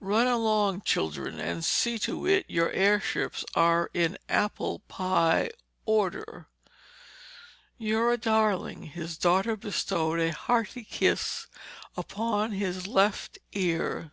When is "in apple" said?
3.92-4.78